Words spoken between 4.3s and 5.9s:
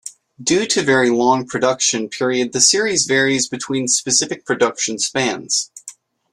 production spans.